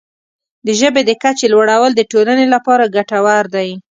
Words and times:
د 0.65 0.67
ژبې 0.79 1.01
د 1.05 1.11
کچې 1.23 1.47
لوړول 1.53 1.91
د 1.95 2.01
ټولنې 2.11 2.45
لپاره 2.53 2.91
ګټور 2.95 3.43
دی. 3.55 3.69